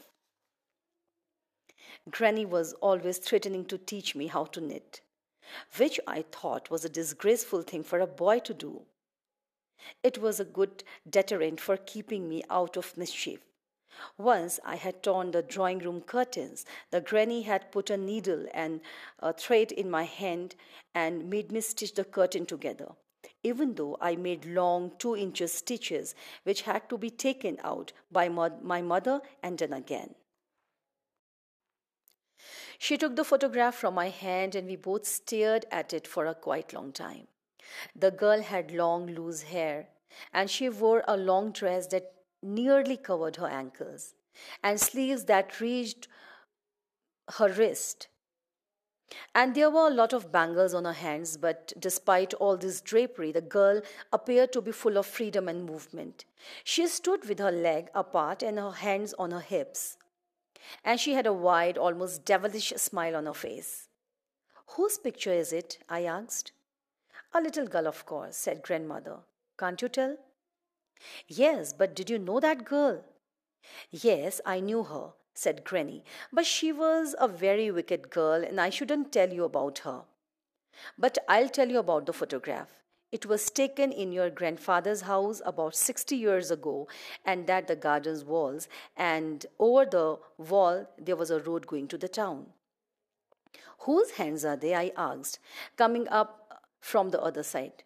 Granny 2.11 2.45
was 2.45 2.75
always 2.75 3.17
threatening 3.17 3.65
to 3.69 3.79
teach 3.79 4.15
me 4.15 4.27
how 4.27 4.45
to 4.45 4.61
knit, 4.61 5.01
which 5.79 5.99
I 6.07 6.27
thought 6.31 6.69
was 6.69 6.85
a 6.85 6.91
disgraceful 6.91 7.63
thing 7.63 7.85
for 7.85 8.01
a 8.01 8.07
boy 8.07 8.41
to 8.41 8.53
do. 8.53 8.83
It 10.03 10.19
was 10.19 10.39
a 10.39 10.45
good 10.45 10.85
deterrent 11.09 11.59
for 11.59 11.79
keeping 11.79 12.29
me 12.29 12.43
out 12.51 12.77
of 12.77 12.99
mischief. 12.99 13.41
Once 14.19 14.61
I 14.63 14.77
had 14.77 15.03
torn 15.03 15.31
the 15.31 15.41
drawing 15.41 15.79
room 15.79 16.03
curtains. 16.03 16.67
The 16.91 17.01
granny 17.01 17.41
had 17.45 17.73
put 17.73 17.89
a 17.89 17.97
needle 17.97 18.45
and 18.53 18.83
a 19.21 19.33
thread 19.33 19.73
in 19.73 19.91
my 19.91 20.03
hand 20.03 20.55
and 20.95 21.31
made 21.31 21.51
me 21.51 21.63
stitch 21.63 21.95
the 21.95 22.05
curtain 22.05 22.45
together, 22.45 22.93
even 23.45 23.75
though 23.75 23.97
I 24.01 24.17
made 24.17 24.45
long 24.47 24.93
two 24.99 25.15
inches 25.17 25.53
stitches 25.53 26.15
which 26.43 26.63
had 26.63 26.89
to 26.89 26.99
be 26.99 27.11
taken 27.11 27.59
out 27.63 27.93
by 28.11 28.29
my 28.29 28.83
mother 28.83 29.21
and 29.43 29.59
done 29.59 29.73
again. 29.75 30.15
She 32.79 32.97
took 32.99 33.15
the 33.15 33.25
photograph 33.25 33.77
from 33.77 33.95
my 33.95 34.09
hand 34.09 34.55
and 34.55 34.67
we 34.67 34.77
both 34.77 35.07
stared 35.07 35.67
at 35.71 35.93
it 35.93 36.09
for 36.09 36.27
a 36.27 36.35
quite 36.35 36.73
long 36.73 36.93
time. 36.93 37.29
The 37.95 38.11
girl 38.11 38.43
had 38.43 38.73
long, 38.73 39.07
loose 39.07 39.43
hair, 39.43 39.89
and 40.33 40.51
she 40.51 40.69
wore 40.69 41.05
a 41.07 41.17
long 41.17 41.53
dress 41.53 41.87
that 41.89 42.13
nearly 42.43 42.97
covered 42.97 43.37
her 43.37 43.47
ankles, 43.47 44.15
and 44.63 44.81
sleeves 44.81 45.25
that 45.25 45.61
reached 45.61 46.09
her 47.39 47.49
wrist. 47.49 48.09
And 49.35 49.55
there 49.55 49.71
were 49.71 49.89
a 49.89 49.95
lot 49.95 50.13
of 50.13 50.33
bangles 50.33 50.75
on 50.75 50.85
her 50.85 50.93
hands, 50.93 51.37
but 51.37 51.73
despite 51.79 52.35
all 52.35 52.57
this 52.57 52.81
drapery, 52.81 53.33
the 53.33 53.41
girl 53.41 53.81
appeared 54.13 54.53
to 54.53 54.61
be 54.61 54.73
full 54.73 54.97
of 54.97 55.07
freedom 55.07 55.49
and 55.49 55.65
movement. 55.65 56.25
She 56.63 56.87
stood 56.87 57.29
with 57.29 57.39
her 57.39 57.53
leg 57.53 57.89
apart 57.95 58.43
and 58.43 58.59
her 58.59 58.71
hands 58.73 59.15
on 59.19 59.31
her 59.31 59.41
hips, 59.41 59.97
and 60.85 60.99
she 60.99 61.15
had 61.15 61.27
a 61.27 61.33
wide, 61.33 61.79
almost 61.79 62.25
devilish 62.25 62.73
smile 62.77 63.17
on 63.17 63.27
her 63.27 63.35
face. 63.35 63.89
Whose 64.69 64.99
picture 64.99 65.33
is 65.33 65.53
it? 65.53 65.79
I 65.89 66.05
asked. 66.05 66.53
A 67.33 67.41
little 67.41 67.67
girl, 67.67 67.87
of 67.87 68.07
course, 68.07 68.37
said 68.37 68.63
grandmother. 68.63 69.19
Can't 69.59 69.81
you 69.81 69.89
tell? 69.89 70.17
Yes, 71.29 71.73
but 71.73 71.95
did 71.95 72.11
you 72.11 72.19
know 72.19 72.41
that 72.41 72.65
girl? 72.65 73.05
Yes, 73.91 74.41
I 74.45 74.61
knew 74.61 74.83
her, 74.85 75.13
said 75.35 75.65
Granny, 75.65 76.05
but 76.33 76.47
she 76.47 76.73
was 76.73 77.15
a 77.19 77.29
very 77.29 77.71
wicked 77.71 78.11
girl 78.11 78.43
and 78.43 78.61
I 78.61 78.71
shouldn't 78.71 79.13
tell 79.13 79.33
you 79.33 79.45
about 79.45 79.79
her. 79.81 80.03
But 80.99 81.19
I'll 81.29 81.49
tell 81.49 81.69
you 81.69 81.79
about 81.79 82.07
the 82.07 82.13
photograph. 82.13 82.69
It 83.13 83.27
was 83.27 83.49
taken 83.49 83.93
in 83.93 84.11
your 84.11 84.29
grandfather's 84.29 85.03
house 85.03 85.41
about 85.47 85.77
60 85.77 86.17
years 86.17 86.51
ago, 86.51 86.89
and 87.25 87.49
at 87.49 87.69
the 87.69 87.77
garden's 87.77 88.25
walls, 88.25 88.67
and 88.97 89.47
over 89.61 89.85
the 89.85 90.19
wall 90.37 90.89
there 90.99 91.15
was 91.15 91.31
a 91.31 91.39
road 91.39 91.69
going 91.69 91.87
to 91.89 91.99
the 91.99 92.09
town. 92.09 92.47
Whose 93.81 94.13
hands 94.13 94.45
are 94.45 94.57
they? 94.57 94.75
I 94.75 94.91
asked, 94.97 95.39
coming 95.77 96.09
up 96.09 96.65
from 96.81 97.11
the 97.11 97.23
other 97.23 97.45
side. 97.45 97.85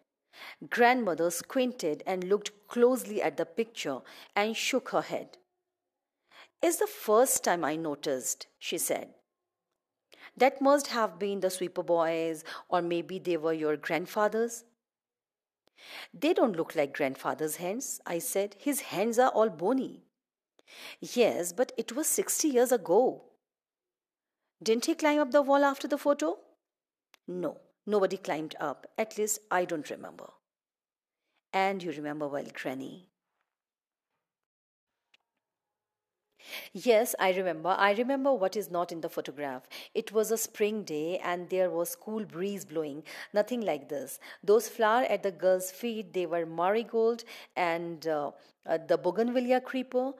Grandmother 0.67 1.29
squinted 1.29 2.01
and 2.07 2.23
looked 2.23 2.67
closely 2.67 3.21
at 3.21 3.37
the 3.37 3.45
picture 3.45 3.99
and 4.35 4.57
shook 4.57 4.89
her 4.89 5.01
head. 5.01 5.37
It's 6.61 6.77
the 6.77 6.87
first 6.87 7.43
time 7.43 7.63
I 7.63 7.75
noticed, 7.75 8.47
she 8.57 8.77
said. 8.77 9.09
That 10.35 10.61
must 10.61 10.87
have 10.87 11.17
been 11.17 11.39
the 11.39 11.49
sweeper 11.49 11.83
boys, 11.83 12.43
or 12.67 12.81
maybe 12.81 13.19
they 13.19 13.37
were 13.37 13.53
your 13.53 13.77
grandfather's. 13.77 14.63
They 16.13 16.33
don't 16.33 16.55
look 16.55 16.75
like 16.75 16.93
grandfather's 16.93 17.55
hands, 17.57 18.01
I 18.05 18.19
said. 18.19 18.55
His 18.59 18.81
hands 18.81 19.17
are 19.17 19.29
all 19.29 19.49
bony. 19.49 20.03
Yes, 20.99 21.53
but 21.53 21.71
it 21.77 21.93
was 21.93 22.07
60 22.07 22.47
years 22.47 22.71
ago. 22.71 23.23
Didn't 24.61 24.85
he 24.85 24.95
climb 24.95 25.19
up 25.19 25.31
the 25.31 25.41
wall 25.41 25.63
after 25.63 25.87
the 25.87 25.97
photo? 25.97 26.37
No. 27.27 27.57
Nobody 27.85 28.17
climbed 28.17 28.55
up, 28.59 28.85
at 28.99 29.17
least 29.17 29.39
I 29.49 29.65
don't 29.65 29.89
remember. 29.89 30.29
And 31.51 31.81
you 31.81 31.91
remember 31.91 32.27
well, 32.27 32.45
Granny. 32.53 33.08
Yes, 36.73 37.15
I 37.19 37.31
remember. 37.33 37.69
I 37.77 37.91
remember 37.93 38.33
what 38.33 38.55
is 38.55 38.71
not 38.71 38.91
in 38.91 39.01
the 39.01 39.09
photograph. 39.09 39.63
It 39.93 40.11
was 40.11 40.31
a 40.31 40.37
spring 40.37 40.83
day 40.83 41.19
and 41.19 41.49
there 41.49 41.69
was 41.69 41.95
cool 41.95 42.25
breeze 42.25 42.65
blowing. 42.65 43.03
Nothing 43.33 43.61
like 43.61 43.89
this. 43.89 44.19
Those 44.43 44.67
flowers 44.69 45.07
at 45.09 45.23
the 45.23 45.31
girl's 45.31 45.71
feet, 45.71 46.13
they 46.13 46.25
were 46.25 46.45
marigold 46.45 47.23
and 47.55 48.07
uh, 48.07 48.31
uh, 48.65 48.77
the 48.87 48.97
bougainvillea 48.97 49.61
creeper. 49.61 50.13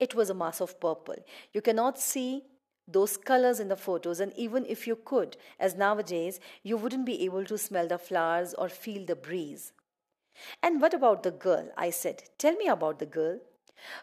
It 0.00 0.14
was 0.14 0.30
a 0.30 0.34
mass 0.34 0.60
of 0.60 0.80
purple. 0.80 1.16
You 1.52 1.60
cannot 1.62 1.98
see 1.98 2.44
those 2.86 3.16
colors 3.16 3.60
in 3.60 3.68
the 3.68 3.76
photos, 3.76 4.20
and 4.20 4.32
even 4.34 4.64
if 4.66 4.86
you 4.86 4.96
could, 4.96 5.36
as 5.60 5.74
nowadays, 5.74 6.40
you 6.62 6.76
wouldn't 6.78 7.04
be 7.04 7.24
able 7.24 7.44
to 7.44 7.58
smell 7.58 7.86
the 7.86 7.98
flowers 7.98 8.54
or 8.54 8.68
feel 8.68 9.04
the 9.04 9.16
breeze. 9.16 9.72
And 10.62 10.80
what 10.80 10.94
about 10.94 11.22
the 11.22 11.30
girl? 11.32 11.70
I 11.76 11.90
said. 11.90 12.24
Tell 12.38 12.54
me 12.54 12.68
about 12.68 12.98
the 12.98 13.06
girl. 13.06 13.40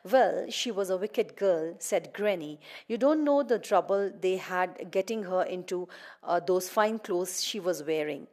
Well, 0.03 0.49
she 0.49 0.71
was 0.71 0.89
a 0.89 0.97
wicked 0.97 1.35
girl, 1.35 1.75
said 1.79 2.13
Granny. 2.13 2.59
You 2.87 2.97
don't 2.97 3.23
know 3.23 3.43
the 3.43 3.59
trouble 3.59 4.11
they 4.19 4.37
had 4.37 4.91
getting 4.91 5.23
her 5.23 5.43
into 5.43 5.87
uh, 6.23 6.39
those 6.39 6.69
fine 6.69 6.99
clothes 6.99 7.43
she 7.43 7.59
was 7.59 7.83
wearing. 7.83 8.27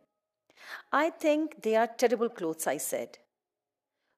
I 0.93 1.11
think 1.11 1.63
they 1.63 1.77
are 1.77 1.87
terrible 1.87 2.29
clothes, 2.29 2.67
I 2.67 2.77
said. 2.77 3.19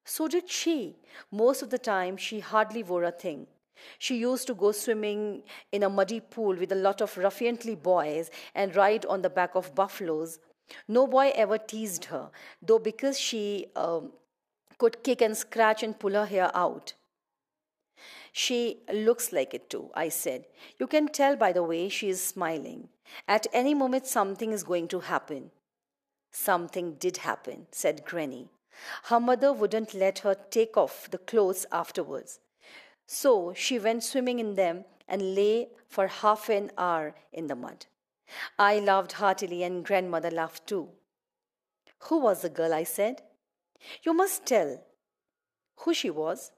So 0.05 0.29
did 0.29 0.51
she. 0.51 0.97
Most 1.31 1.63
of 1.63 1.71
the 1.71 1.79
time, 1.79 2.17
she 2.17 2.41
hardly 2.41 2.83
wore 2.83 3.05
a 3.05 3.11
thing. 3.11 3.47
She 3.99 4.17
used 4.17 4.47
to 4.47 4.55
go 4.55 4.73
swimming 4.73 5.43
in 5.73 5.83
a 5.83 5.89
muddy 5.89 6.21
pool 6.21 6.55
with 6.55 6.73
a 6.73 6.77
lot 6.77 7.01
of 7.01 7.15
ruffianly 7.15 7.81
boys 7.81 8.31
and 8.55 8.77
ride 8.77 9.05
on 9.07 9.23
the 9.23 9.31
back 9.31 9.55
of 9.55 9.75
buffaloes. 9.75 10.39
No 10.89 11.07
boy 11.07 11.33
ever 11.35 11.59
teased 11.59 12.07
her, 12.07 12.31
though 12.63 12.79
because 12.79 13.19
she 13.19 13.67
um, 13.77 14.13
could 14.79 15.03
kick 15.03 15.21
and 15.23 15.37
scratch 15.37 15.83
and 15.83 15.99
pull 15.99 16.13
her 16.13 16.27
hair 16.27 16.51
out. 16.55 16.95
She 18.37 18.83
looks 18.93 19.33
like 19.33 19.55
it 19.55 19.71
too, 19.71 19.91
I 19.95 20.09
said. 20.09 20.47
You 20.81 20.89
can 20.89 21.07
tell 21.07 21.37
by 21.37 21.53
the 21.53 21.63
way 21.63 21.89
she 21.89 22.09
is 22.09 22.21
smiling. 22.21 22.89
At 23.29 23.47
any 23.53 23.75
moment, 23.75 24.09
something 24.09 24.51
is 24.51 24.65
going 24.65 24.89
to 24.89 24.99
happen. 24.99 25.53
Something 26.33 26.95
did 26.95 27.19
happen, 27.19 27.69
said 27.71 28.05
Granny. 28.05 28.49
Her 29.05 29.21
mother 29.21 29.53
wouldn't 29.53 29.95
let 29.95 30.19
her 30.21 30.35
take 30.35 30.77
off 30.77 31.09
the 31.13 31.19
clothes 31.19 31.65
afterwards. 31.71 32.41
So 33.07 33.55
she 33.55 33.79
went 33.79 34.03
swimming 34.03 34.41
in 34.41 34.57
them 34.57 34.85
and 35.07 35.37
lay 35.37 35.69
for 35.87 36.09
half 36.09 36.49
an 36.49 36.73
hour 36.77 37.15
in 37.33 37.47
the 37.47 37.55
mud. 37.55 37.87
I 38.59 38.81
laughed 38.81 39.13
heartily, 39.13 39.63
and 39.63 39.85
grandmother 39.85 40.33
laughed 40.33 40.67
too. 40.67 40.89
Who 42.09 42.19
was 42.19 42.43
the 42.43 42.49
girl? 42.49 42.75
I 42.75 42.83
said. 42.83 43.23
You 44.03 44.13
must 44.13 44.45
tell 44.45 44.83
who 45.77 45.95
she 45.95 46.11
was. 46.11 46.51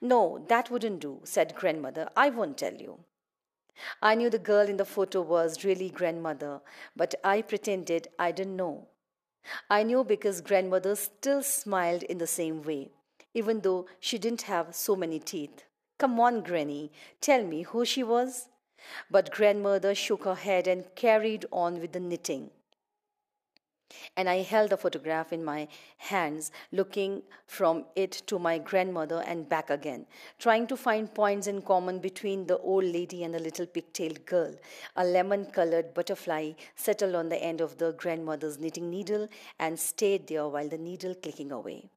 No, 0.00 0.44
that 0.48 0.70
wouldn't 0.70 1.00
do, 1.00 1.20
said 1.24 1.54
grandmother. 1.54 2.08
I 2.16 2.30
won't 2.30 2.58
tell 2.58 2.74
you. 2.74 3.00
I 4.00 4.14
knew 4.14 4.30
the 4.30 4.38
girl 4.38 4.68
in 4.68 4.76
the 4.76 4.84
photo 4.84 5.22
was 5.22 5.64
really 5.64 5.90
grandmother, 5.90 6.60
but 6.94 7.14
I 7.24 7.42
pretended 7.42 8.08
I 8.18 8.32
didn't 8.32 8.56
know. 8.56 8.88
I 9.68 9.82
knew 9.82 10.04
because 10.04 10.40
grandmother 10.40 10.94
still 10.94 11.42
smiled 11.42 12.02
in 12.04 12.18
the 12.18 12.26
same 12.26 12.62
way, 12.62 12.90
even 13.34 13.60
though 13.60 13.86
she 13.98 14.18
didn't 14.18 14.42
have 14.42 14.74
so 14.74 14.94
many 14.94 15.18
teeth. 15.18 15.64
Come 15.98 16.20
on, 16.20 16.42
Granny, 16.42 16.92
tell 17.20 17.44
me 17.44 17.62
who 17.62 17.84
she 17.84 18.02
was. 18.02 18.48
But 19.10 19.30
grandmother 19.30 19.94
shook 19.94 20.24
her 20.24 20.34
head 20.34 20.66
and 20.66 20.94
carried 20.94 21.46
on 21.52 21.80
with 21.80 21.92
the 21.92 22.00
knitting 22.00 22.50
and 24.16 24.28
I 24.28 24.42
held 24.42 24.70
the 24.70 24.76
photograph 24.76 25.32
in 25.32 25.44
my 25.44 25.68
hands, 25.96 26.50
looking 26.70 27.22
from 27.46 27.84
it 27.96 28.12
to 28.26 28.38
my 28.38 28.58
grandmother 28.58 29.22
and 29.26 29.48
back 29.48 29.70
again, 29.70 30.06
trying 30.38 30.66
to 30.68 30.76
find 30.76 31.12
points 31.14 31.46
in 31.46 31.62
common 31.62 31.98
between 31.98 32.46
the 32.46 32.58
old 32.58 32.84
lady 32.84 33.24
and 33.24 33.34
the 33.34 33.38
little 33.38 33.66
pigtailed 33.66 34.24
girl. 34.26 34.54
A 34.96 35.04
lemon 35.04 35.46
colored 35.46 35.94
butterfly 35.94 36.52
settled 36.74 37.14
on 37.14 37.28
the 37.28 37.42
end 37.42 37.60
of 37.60 37.78
the 37.78 37.92
grandmother's 37.92 38.58
knitting 38.58 38.90
needle 38.90 39.28
and 39.58 39.78
stayed 39.78 40.26
there 40.26 40.48
while 40.48 40.68
the 40.68 40.78
needle 40.78 41.14
clicking 41.14 41.52
away. 41.52 41.90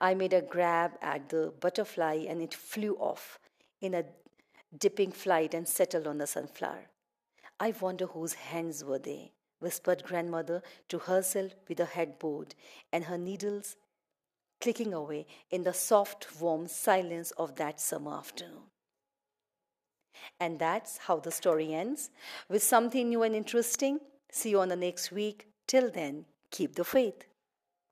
I 0.00 0.14
made 0.14 0.32
a 0.32 0.42
grab 0.42 0.92
at 1.00 1.28
the 1.28 1.52
butterfly 1.60 2.24
and 2.28 2.40
it 2.40 2.54
flew 2.54 2.94
off 2.96 3.38
in 3.80 3.94
a 3.94 4.04
dipping 4.78 5.12
flight 5.12 5.54
and 5.54 5.66
settled 5.68 6.06
on 6.06 6.18
the 6.18 6.26
sunflower. 6.26 6.88
I 7.60 7.72
wonder 7.80 8.06
whose 8.06 8.34
hands 8.34 8.84
were 8.84 8.98
they 8.98 9.32
whispered 9.62 10.02
grandmother 10.02 10.62
to 10.88 10.98
herself 10.98 11.52
with 11.68 11.80
a 11.80 11.84
headboard 11.84 12.54
and 12.92 13.04
her 13.04 13.16
needles 13.16 13.76
clicking 14.60 14.92
away 14.92 15.26
in 15.50 15.64
the 15.64 15.72
soft, 15.72 16.28
warm 16.40 16.66
silence 16.68 17.32
of 17.32 17.56
that 17.56 17.80
summer 17.80 18.14
afternoon. 18.14 18.70
And 20.38 20.58
that's 20.58 20.98
how 20.98 21.18
the 21.18 21.32
story 21.32 21.74
ends 21.74 22.10
with 22.48 22.62
something 22.62 23.08
new 23.08 23.22
and 23.22 23.34
interesting. 23.34 23.98
See 24.30 24.50
you 24.50 24.60
on 24.60 24.68
the 24.68 24.76
next 24.76 25.10
week. 25.10 25.48
Till 25.66 25.90
then, 25.90 26.26
keep 26.50 26.74
the 26.74 26.84
faith. 26.84 27.24